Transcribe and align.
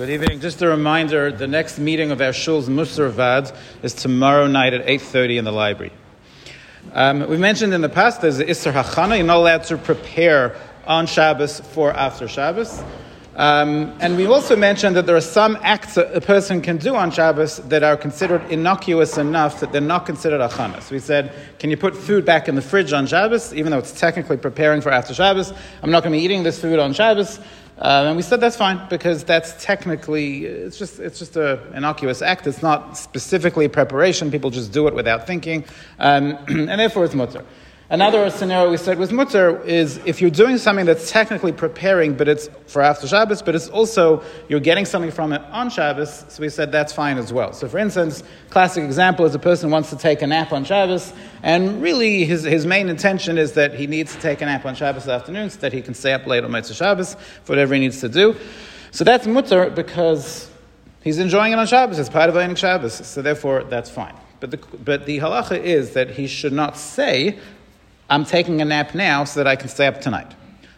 Good 0.00 0.08
evening. 0.08 0.40
Just 0.40 0.62
a 0.62 0.66
reminder, 0.66 1.30
the 1.30 1.46
next 1.46 1.78
meeting 1.78 2.10
of 2.10 2.22
our 2.22 2.32
shul's 2.32 2.70
Musar 2.70 3.10
Vad 3.10 3.52
is 3.82 3.92
tomorrow 3.92 4.46
night 4.46 4.72
at 4.72 4.86
8.30 4.86 5.36
in 5.36 5.44
the 5.44 5.52
library. 5.52 5.92
Um, 6.94 7.28
we 7.28 7.36
mentioned 7.36 7.74
in 7.74 7.82
the 7.82 7.90
past 7.90 8.22
there's 8.22 8.38
the 8.38 8.46
Isser 8.46 8.72
Hachana. 8.72 9.18
You're 9.18 9.26
not 9.26 9.36
allowed 9.36 9.64
to 9.64 9.76
prepare 9.76 10.56
on 10.86 11.06
Shabbos 11.06 11.60
for 11.60 11.92
after 11.92 12.26
Shabbos. 12.26 12.82
Um, 13.36 13.94
and 14.00 14.16
we 14.16 14.24
also 14.24 14.56
mentioned 14.56 14.96
that 14.96 15.04
there 15.04 15.16
are 15.16 15.20
some 15.20 15.58
acts 15.60 15.98
a 15.98 16.20
person 16.22 16.62
can 16.62 16.78
do 16.78 16.96
on 16.96 17.10
Shabbos 17.10 17.58
that 17.68 17.82
are 17.82 17.96
considered 17.96 18.42
innocuous 18.50 19.18
enough 19.18 19.60
that 19.60 19.70
they're 19.70 19.82
not 19.82 20.06
considered 20.06 20.40
achana. 20.40 20.80
So 20.82 20.94
we 20.94 20.98
said, 20.98 21.34
can 21.58 21.68
you 21.68 21.76
put 21.76 21.94
food 21.94 22.24
back 22.24 22.48
in 22.48 22.54
the 22.54 22.62
fridge 22.62 22.94
on 22.94 23.06
Shabbos, 23.06 23.52
even 23.52 23.70
though 23.70 23.78
it's 23.78 23.92
technically 23.92 24.38
preparing 24.38 24.80
for 24.80 24.90
after 24.90 25.12
Shabbos? 25.12 25.52
I'm 25.82 25.90
not 25.90 26.02
going 26.02 26.14
to 26.14 26.18
be 26.18 26.24
eating 26.24 26.42
this 26.42 26.58
food 26.58 26.78
on 26.78 26.94
Shabbos. 26.94 27.38
Um, 27.82 28.08
and 28.08 28.16
we 28.16 28.22
said 28.22 28.40
that's 28.40 28.56
fine 28.56 28.86
because 28.90 29.24
that's 29.24 29.62
technically 29.64 30.44
it's 30.44 30.78
just 30.78 31.00
it's 31.00 31.18
just 31.18 31.36
a 31.36 31.60
innocuous 31.74 32.20
act. 32.20 32.46
It's 32.46 32.62
not 32.62 32.98
specifically 32.98 33.68
preparation. 33.68 34.30
People 34.30 34.50
just 34.50 34.70
do 34.70 34.86
it 34.86 34.94
without 34.94 35.26
thinking, 35.26 35.64
um, 35.98 36.36
and 36.48 36.68
therefore 36.68 37.06
it's 37.06 37.14
mutter. 37.14 37.42
Another 37.92 38.30
scenario 38.30 38.70
we 38.70 38.76
said 38.76 39.00
was 39.00 39.10
mutter 39.10 39.60
is 39.64 39.96
if 40.06 40.20
you're 40.20 40.30
doing 40.30 40.58
something 40.58 40.86
that's 40.86 41.10
technically 41.10 41.50
preparing, 41.50 42.14
but 42.14 42.28
it's 42.28 42.48
for 42.66 42.82
after 42.82 43.08
Shabbos, 43.08 43.42
but 43.42 43.56
it's 43.56 43.66
also 43.68 44.22
you're 44.48 44.60
getting 44.60 44.84
something 44.84 45.10
from 45.10 45.32
it 45.32 45.42
on 45.50 45.70
Shabbos. 45.70 46.24
So 46.28 46.40
we 46.40 46.50
said 46.50 46.70
that's 46.70 46.92
fine 46.92 47.18
as 47.18 47.32
well. 47.32 47.52
So 47.52 47.68
for 47.68 47.78
instance, 47.78 48.22
classic 48.48 48.84
example 48.84 49.24
is 49.24 49.34
a 49.34 49.40
person 49.40 49.72
wants 49.72 49.90
to 49.90 49.96
take 49.96 50.22
a 50.22 50.26
nap 50.28 50.52
on 50.52 50.62
Shabbos, 50.62 51.12
and 51.42 51.82
really 51.82 52.24
his, 52.24 52.44
his 52.44 52.64
main 52.64 52.88
intention 52.88 53.36
is 53.36 53.54
that 53.54 53.74
he 53.74 53.88
needs 53.88 54.14
to 54.14 54.20
take 54.20 54.40
a 54.40 54.44
nap 54.44 54.64
on 54.64 54.76
Shabbos 54.76 55.08
afternoon 55.08 55.50
so 55.50 55.58
that 55.58 55.72
he 55.72 55.82
can 55.82 55.94
stay 55.94 56.12
up 56.12 56.24
late 56.28 56.44
on 56.44 56.52
Motzei 56.52 56.76
Shabbos 56.76 57.16
for 57.42 57.54
whatever 57.54 57.74
he 57.74 57.80
needs 57.80 58.00
to 58.02 58.08
do. 58.08 58.36
So 58.92 59.02
that's 59.02 59.26
mutter 59.26 59.68
because 59.68 60.48
he's 61.02 61.18
enjoying 61.18 61.52
it 61.52 61.58
on 61.58 61.66
Shabbos. 61.66 61.98
It's 61.98 62.08
part 62.08 62.28
of 62.28 62.36
Oneg 62.36 62.56
Shabbos. 62.56 63.04
So 63.04 63.20
therefore 63.20 63.64
that's 63.64 63.90
fine. 63.90 64.14
But 64.38 64.52
the, 64.52 64.58
but 64.58 65.06
the 65.06 65.18
halacha 65.18 65.60
is 65.60 65.94
that 65.94 66.10
he 66.10 66.28
should 66.28 66.52
not 66.52 66.76
say 66.76 67.38
I'm 68.10 68.24
taking 68.24 68.60
a 68.60 68.64
nap 68.64 68.94
now 68.94 69.24
so 69.24 69.40
that 69.40 69.46
I 69.46 69.56
can 69.56 69.68
stay 69.68 69.86
up 69.86 70.00
tonight. 70.00 70.34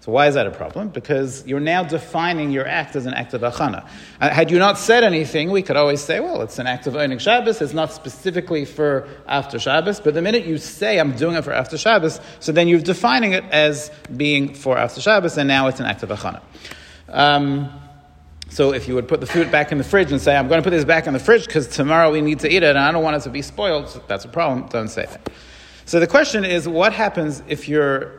So 0.00 0.12
why 0.12 0.28
is 0.28 0.34
that 0.36 0.46
a 0.46 0.52
problem? 0.52 0.90
Because 0.90 1.44
you're 1.48 1.58
now 1.58 1.82
defining 1.82 2.52
your 2.52 2.64
act 2.64 2.94
as 2.94 3.06
an 3.06 3.14
act 3.14 3.34
of 3.34 3.40
achana. 3.40 3.88
Uh, 4.20 4.30
had 4.30 4.52
you 4.52 4.58
not 4.60 4.78
said 4.78 5.02
anything, 5.02 5.50
we 5.50 5.62
could 5.62 5.76
always 5.76 6.00
say, 6.00 6.20
well, 6.20 6.42
it's 6.42 6.60
an 6.60 6.68
act 6.68 6.86
of 6.86 6.94
owning 6.94 7.18
Shabbos. 7.18 7.60
It's 7.60 7.72
not 7.72 7.92
specifically 7.92 8.64
for 8.64 9.08
after 9.26 9.58
Shabbos. 9.58 9.98
But 9.98 10.14
the 10.14 10.22
minute 10.22 10.46
you 10.46 10.58
say, 10.58 11.00
I'm 11.00 11.16
doing 11.16 11.34
it 11.34 11.42
for 11.42 11.52
after 11.52 11.76
Shabbos, 11.76 12.20
so 12.38 12.52
then 12.52 12.68
you're 12.68 12.78
defining 12.78 13.32
it 13.32 13.42
as 13.50 13.90
being 14.16 14.54
for 14.54 14.78
after 14.78 15.00
Shabbos, 15.00 15.36
and 15.38 15.48
now 15.48 15.66
it's 15.66 15.80
an 15.80 15.86
act 15.86 16.04
of 16.04 16.10
achana. 16.10 16.40
Um, 17.08 17.68
so 18.48 18.72
if 18.72 18.86
you 18.86 18.94
would 18.94 19.08
put 19.08 19.18
the 19.18 19.26
food 19.26 19.50
back 19.50 19.72
in 19.72 19.78
the 19.78 19.84
fridge 19.84 20.12
and 20.12 20.20
say, 20.20 20.36
I'm 20.36 20.46
going 20.46 20.62
to 20.62 20.64
put 20.64 20.70
this 20.70 20.84
back 20.84 21.08
in 21.08 21.14
the 21.14 21.18
fridge 21.18 21.46
because 21.46 21.66
tomorrow 21.66 22.12
we 22.12 22.20
need 22.20 22.38
to 22.40 22.48
eat 22.48 22.62
it 22.62 22.76
and 22.76 22.78
I 22.78 22.92
don't 22.92 23.02
want 23.02 23.16
it 23.16 23.20
to 23.24 23.30
be 23.30 23.42
spoiled, 23.42 24.00
that's 24.06 24.24
a 24.24 24.28
problem. 24.28 24.68
Don't 24.68 24.86
say 24.86 25.06
that. 25.06 25.28
So 25.86 26.00
the 26.00 26.08
question 26.08 26.44
is, 26.44 26.66
what 26.66 26.92
happens 26.92 27.44
if 27.46 27.68
you're 27.68 28.10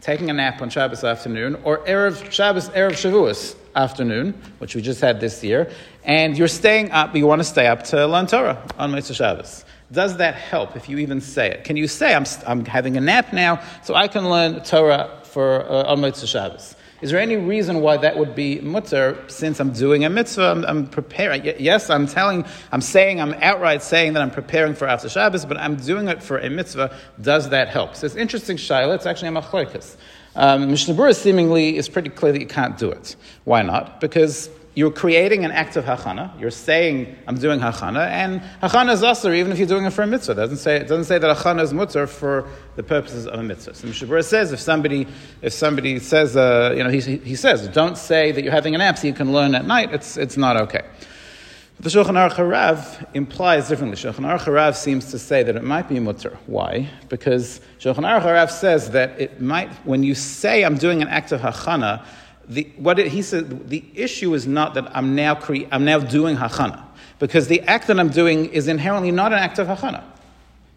taking 0.00 0.30
a 0.30 0.32
nap 0.32 0.60
on 0.60 0.68
Shabbos 0.68 1.04
afternoon 1.04 1.54
or 1.62 1.78
Erev 1.86 2.32
Shabbos, 2.32 2.70
Erev 2.70 2.90
Shavuos 2.90 3.54
afternoon, 3.76 4.34
which 4.58 4.74
we 4.74 4.82
just 4.82 5.00
had 5.00 5.20
this 5.20 5.44
year, 5.44 5.70
and 6.02 6.36
you're 6.36 6.48
staying 6.48 6.90
up, 6.90 7.14
you 7.14 7.24
want 7.24 7.38
to 7.38 7.44
stay 7.44 7.68
up 7.68 7.84
to 7.84 8.04
learn 8.04 8.26
Torah 8.26 8.60
on 8.78 8.90
Motzei 8.90 9.14
Shabbos. 9.14 9.64
Does 9.92 10.16
that 10.16 10.34
help 10.34 10.74
if 10.74 10.88
you 10.88 10.98
even 10.98 11.20
say 11.20 11.48
it? 11.48 11.62
Can 11.62 11.76
you 11.76 11.86
say, 11.86 12.12
I'm, 12.12 12.24
I'm 12.44 12.64
having 12.64 12.96
a 12.96 13.00
nap 13.00 13.32
now, 13.32 13.62
so 13.84 13.94
I 13.94 14.08
can 14.08 14.28
learn 14.28 14.64
Torah 14.64 15.20
for, 15.22 15.70
uh, 15.70 15.92
on 15.92 15.98
Motzei 15.98 16.26
Shabbos? 16.26 16.74
Is 17.00 17.12
there 17.12 17.20
any 17.20 17.36
reason 17.36 17.80
why 17.80 17.96
that 17.98 18.18
would 18.18 18.34
be 18.34 18.60
mutter 18.60 19.16
since 19.28 19.60
I'm 19.60 19.72
doing 19.72 20.04
a 20.04 20.10
mitzvah? 20.10 20.50
I'm, 20.50 20.64
I'm, 20.64 20.86
preparing. 20.88 21.44
Yes, 21.44 21.90
I'm 21.90 22.08
telling, 22.08 22.44
I'm 22.72 22.80
saying, 22.80 23.20
I'm 23.20 23.34
outright 23.34 23.84
saying 23.84 24.14
that 24.14 24.22
I'm 24.22 24.32
preparing 24.32 24.74
for 24.74 24.88
after 24.88 25.08
Shabbos, 25.08 25.44
but 25.44 25.56
I'm 25.58 25.76
doing 25.76 26.08
it 26.08 26.20
for 26.24 26.38
a 26.38 26.50
mitzvah. 26.50 26.96
Does 27.20 27.50
that 27.50 27.68
help? 27.68 27.94
So 27.94 28.04
it's 28.04 28.16
interesting, 28.16 28.56
Shaila. 28.56 28.96
It's 28.96 29.06
actually 29.06 29.28
a 29.28 29.32
machloikas. 29.32 29.96
Um, 30.34 30.70
Mishnah 30.70 30.94
Berurah 30.94 31.14
seemingly 31.14 31.76
is 31.76 31.88
pretty 31.88 32.10
clear 32.10 32.32
that 32.32 32.40
you 32.40 32.48
can't 32.48 32.76
do 32.76 32.90
it. 32.90 33.14
Why 33.44 33.62
not? 33.62 34.00
Because 34.00 34.50
you're 34.78 34.92
creating 34.92 35.44
an 35.44 35.50
act 35.50 35.74
of 35.74 35.84
hachana. 35.84 36.38
You're 36.38 36.52
saying, 36.52 37.16
I'm 37.26 37.36
doing 37.36 37.58
hachana, 37.58 38.06
and 38.06 38.40
hachana 38.62 38.92
is 38.92 39.02
assur 39.02 39.34
even 39.34 39.50
if 39.50 39.58
you're 39.58 39.66
doing 39.66 39.84
it 39.84 39.92
for 39.92 40.02
a 40.02 40.06
mitzvah. 40.06 40.30
It 40.30 40.36
doesn't 40.36 40.58
say, 40.58 40.76
it 40.76 40.86
doesn't 40.86 41.06
say 41.06 41.18
that 41.18 41.36
hachana 41.36 41.62
is 41.62 41.74
mutter 41.74 42.06
for 42.06 42.48
the 42.76 42.84
purposes 42.84 43.26
of 43.26 43.40
a 43.40 43.42
mitzvah. 43.42 43.74
So 43.74 43.88
Mishnah 43.88 44.06
Berurah 44.06 44.24
says, 44.24 44.52
if 44.52 44.60
somebody, 44.60 45.08
if 45.42 45.52
somebody 45.52 45.98
says, 45.98 46.36
uh, 46.36 46.74
you 46.76 46.84
know, 46.84 46.90
he, 46.90 47.00
he 47.00 47.34
says, 47.34 47.66
don't 47.66 47.98
say 47.98 48.30
that 48.30 48.44
you're 48.44 48.52
having 48.52 48.76
an 48.76 48.80
app 48.80 48.98
so 48.98 49.08
you 49.08 49.14
can 49.14 49.32
learn 49.32 49.56
at 49.56 49.64
night, 49.64 49.92
it's, 49.92 50.16
it's 50.16 50.36
not 50.36 50.56
okay. 50.56 50.82
The 51.80 51.88
Shulchan 51.88 52.14
Aruch 52.14 52.34
Harav 52.34 53.04
implies 53.14 53.68
differently. 53.68 53.96
Shulchan 53.96 54.26
Aruch 54.26 54.44
Harav 54.44 54.76
seems 54.76 55.10
to 55.10 55.18
say 55.18 55.42
that 55.42 55.56
it 55.56 55.64
might 55.64 55.88
be 55.88 55.98
mutter. 55.98 56.38
Why? 56.46 56.88
Because 57.08 57.60
Shulchan 57.80 58.04
Aruch 58.04 58.22
Harav 58.22 58.52
says 58.52 58.90
that 58.90 59.20
it 59.20 59.40
might, 59.40 59.72
when 59.84 60.04
you 60.04 60.14
say 60.14 60.64
I'm 60.64 60.78
doing 60.78 61.02
an 61.02 61.08
act 61.08 61.32
of 61.32 61.40
hachana, 61.40 62.04
the, 62.48 62.70
what 62.76 62.98
it, 62.98 63.08
he 63.08 63.22
said, 63.22 63.68
the 63.68 63.84
issue 63.94 64.34
is 64.34 64.46
not 64.46 64.74
that 64.74 64.96
I'm 64.96 65.14
now, 65.14 65.34
cre- 65.34 65.66
I'm 65.70 65.84
now 65.84 65.98
doing 65.98 66.36
hachana, 66.36 66.82
because 67.18 67.48
the 67.48 67.60
act 67.62 67.86
that 67.88 68.00
I'm 68.00 68.08
doing 68.08 68.46
is 68.46 68.68
inherently 68.68 69.12
not 69.12 69.32
an 69.32 69.38
act 69.38 69.58
of 69.58 69.68
hachana. 69.68 70.02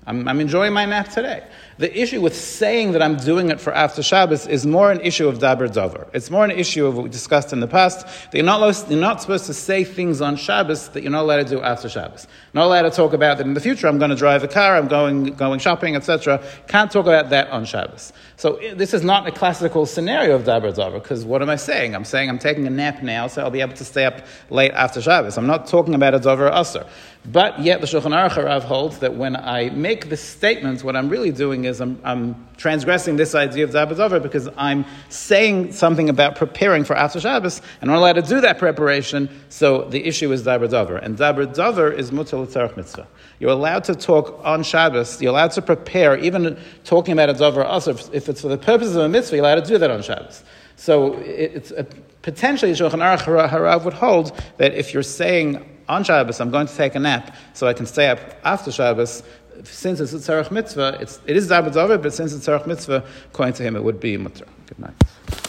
I'm, 0.07 0.27
I'm, 0.27 0.41
enjoying 0.41 0.73
my 0.73 0.85
nap 0.85 1.09
today. 1.09 1.45
The 1.77 1.99
issue 1.99 2.21
with 2.21 2.35
saying 2.35 2.93
that 2.93 3.03
I'm 3.03 3.17
doing 3.17 3.49
it 3.49 3.61
for 3.61 3.71
after 3.71 4.01
Shabbos 4.01 4.47
is 4.47 4.65
more 4.65 4.91
an 4.91 4.99
issue 5.01 5.27
of 5.27 5.37
daber 5.37 5.71
dover. 5.71 6.07
It's 6.11 6.31
more 6.31 6.43
an 6.43 6.49
issue 6.49 6.87
of 6.87 6.95
what 6.95 7.03
we 7.03 7.09
discussed 7.09 7.53
in 7.53 7.59
the 7.59 7.67
past. 7.67 8.07
That 8.31 8.33
you're 8.33 8.43
not, 8.43 8.89
you're 8.89 8.99
not 8.99 9.21
supposed 9.21 9.45
to 9.45 9.53
say 9.53 9.83
things 9.83 10.19
on 10.19 10.37
Shabbos 10.37 10.89
that 10.89 11.03
you're 11.03 11.11
not 11.11 11.21
allowed 11.21 11.47
to 11.47 11.55
do 11.55 11.61
after 11.61 11.87
Shabbos. 11.87 12.27
Not 12.55 12.65
allowed 12.65 12.83
to 12.83 12.89
talk 12.89 13.13
about 13.13 13.37
that 13.37 13.45
in 13.45 13.53
the 13.53 13.59
future. 13.59 13.87
I'm 13.87 13.99
going 13.99 14.09
to 14.09 14.15
drive 14.15 14.43
a 14.43 14.47
car. 14.47 14.75
I'm 14.75 14.87
going 14.87 15.25
going 15.35 15.59
shopping, 15.59 15.95
etc. 15.95 16.43
Can't 16.67 16.91
talk 16.91 17.05
about 17.05 17.29
that 17.29 17.49
on 17.49 17.65
Shabbos. 17.65 18.11
So 18.37 18.59
this 18.73 18.95
is 18.95 19.03
not 19.03 19.27
a 19.27 19.31
classical 19.31 19.85
scenario 19.85 20.35
of 20.35 20.45
daber 20.45 20.75
dover 20.75 20.99
because 20.99 21.25
what 21.25 21.43
am 21.43 21.49
I 21.51 21.57
saying? 21.57 21.93
I'm 21.93 22.05
saying 22.05 22.27
I'm 22.27 22.39
taking 22.39 22.65
a 22.65 22.71
nap 22.71 23.03
now, 23.03 23.27
so 23.27 23.43
I'll 23.43 23.51
be 23.51 23.61
able 23.61 23.75
to 23.75 23.85
stay 23.85 24.05
up 24.05 24.25
late 24.49 24.71
after 24.71 24.99
Shabbos. 24.99 25.37
I'm 25.37 25.45
not 25.45 25.67
talking 25.67 25.93
about 25.93 26.15
a 26.15 26.19
dover 26.19 26.51
usher. 26.51 26.87
But 27.23 27.59
yet 27.59 27.81
the 27.81 27.87
Shulchan 27.87 28.15
Aruch 28.15 28.31
Harav 28.31 28.63
holds 28.63 28.97
that 28.99 29.15
when 29.15 29.35
I 29.35 29.69
make 29.69 29.90
the 29.95 30.17
statements, 30.17 30.83
what 30.83 30.95
I'm 30.95 31.09
really 31.09 31.31
doing 31.31 31.65
is 31.65 31.81
I'm, 31.81 31.99
I'm 32.03 32.47
transgressing 32.57 33.17
this 33.17 33.35
idea 33.35 33.63
of 33.63 33.71
Zabat 33.71 34.23
because 34.23 34.49
I'm 34.57 34.85
saying 35.09 35.73
something 35.73 36.09
about 36.09 36.35
preparing 36.35 36.83
for 36.83 36.95
after 36.95 37.19
Shabbos, 37.19 37.61
and 37.81 37.91
I'm 37.91 37.97
allowed 37.97 38.13
to 38.13 38.21
do 38.21 38.41
that 38.41 38.57
preparation, 38.57 39.29
so 39.49 39.83
the 39.89 40.05
issue 40.05 40.31
is 40.31 40.43
Zabat 40.43 41.03
And 41.03 41.17
Zabat 41.17 41.97
is 41.97 42.11
Mutal 42.11 42.77
Mitzvah. 42.77 43.07
You're 43.39 43.51
allowed 43.51 43.83
to 43.85 43.95
talk 43.95 44.39
on 44.43 44.63
Shabbos, 44.63 45.21
you're 45.21 45.31
allowed 45.31 45.51
to 45.51 45.61
prepare, 45.61 46.17
even 46.17 46.57
talking 46.83 47.13
about 47.13 47.29
a 47.29 47.33
Dover 47.33 47.63
also, 47.63 47.95
if 48.13 48.29
it's 48.29 48.41
for 48.41 48.47
the 48.47 48.57
purposes 48.57 48.95
of 48.95 49.03
a 49.03 49.09
mitzvah, 49.09 49.35
you're 49.35 49.45
allowed 49.45 49.63
to 49.63 49.69
do 49.69 49.77
that 49.77 49.91
on 49.91 50.01
Shabbos. 50.01 50.43
So 50.75 51.13
it's 51.19 51.71
a, 51.71 51.85
potentially 52.21 52.71
Shulchan 52.71 53.01
Aruch 53.01 53.49
Harav 53.49 53.83
would 53.83 53.93
hold 53.93 54.39
that 54.57 54.73
if 54.73 54.93
you're 54.93 55.03
saying 55.03 55.67
on 55.87 56.03
Shabbos, 56.03 56.39
I'm 56.39 56.51
going 56.51 56.67
to 56.67 56.75
take 56.75 56.95
a 56.95 56.99
nap 56.99 57.35
so 57.53 57.67
I 57.67 57.73
can 57.73 57.85
stay 57.85 58.07
up 58.07 58.19
after 58.43 58.71
Shabbos. 58.71 59.23
Since 59.63 59.99
it's 59.99 60.13
a 60.13 60.17
tzarech 60.17 60.51
mitzvah, 60.51 60.97
it's, 60.99 61.19
it 61.25 61.35
is 61.35 61.49
Zabad 61.49 62.01
but 62.01 62.13
since 62.13 62.33
it's 62.33 62.47
a 62.47 62.51
tzarech 62.51 62.67
mitzvah, 62.67 63.03
according 63.27 63.53
to 63.55 63.63
him, 63.63 63.75
it 63.75 63.83
would 63.83 63.99
be 63.99 64.17
mutter. 64.17 64.45
Good 64.67 64.79
night. 64.79 65.40